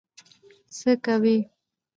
[0.77, 1.37] څه کوي.